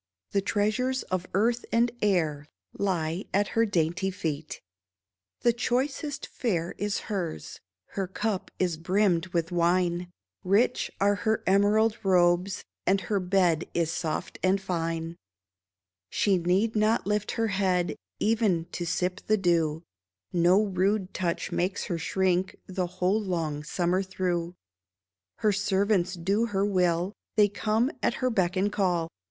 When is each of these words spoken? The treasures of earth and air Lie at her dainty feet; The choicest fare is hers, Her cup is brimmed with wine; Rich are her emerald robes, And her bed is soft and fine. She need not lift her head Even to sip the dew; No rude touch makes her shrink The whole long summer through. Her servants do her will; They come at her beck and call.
The 0.31 0.41
treasures 0.41 1.03
of 1.13 1.27
earth 1.35 1.63
and 1.71 1.91
air 2.01 2.47
Lie 2.73 3.25
at 3.35 3.49
her 3.49 3.67
dainty 3.67 4.09
feet; 4.09 4.59
The 5.41 5.53
choicest 5.53 6.25
fare 6.25 6.73
is 6.79 7.01
hers, 7.01 7.59
Her 7.89 8.07
cup 8.07 8.49
is 8.57 8.77
brimmed 8.77 9.27
with 9.27 9.51
wine; 9.51 10.09
Rich 10.43 10.89
are 10.99 11.17
her 11.21 11.43
emerald 11.45 11.99
robes, 12.01 12.63
And 12.87 13.01
her 13.01 13.19
bed 13.19 13.69
is 13.75 13.91
soft 13.91 14.39
and 14.41 14.59
fine. 14.59 15.17
She 16.09 16.39
need 16.39 16.75
not 16.75 17.05
lift 17.05 17.33
her 17.33 17.49
head 17.49 17.95
Even 18.19 18.65
to 18.71 18.85
sip 18.87 19.21
the 19.27 19.37
dew; 19.37 19.83
No 20.33 20.63
rude 20.65 21.13
touch 21.13 21.51
makes 21.51 21.83
her 21.83 21.99
shrink 21.99 22.55
The 22.65 22.87
whole 22.87 23.21
long 23.21 23.63
summer 23.63 24.01
through. 24.01 24.55
Her 25.45 25.51
servants 25.51 26.15
do 26.15 26.47
her 26.47 26.65
will; 26.65 27.13
They 27.35 27.47
come 27.47 27.91
at 28.01 28.15
her 28.15 28.31
beck 28.31 28.55
and 28.55 28.71
call. 28.73 29.07